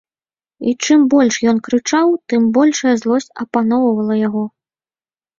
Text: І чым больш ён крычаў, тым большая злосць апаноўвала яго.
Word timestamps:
І 0.69 0.71
чым 0.85 1.01
больш 1.13 1.35
ён 1.51 1.57
крычаў, 1.67 2.07
тым 2.33 2.47
большая 2.55 2.93
злосць 3.01 3.27
апаноўвала 3.43 4.17
яго. 4.27 4.43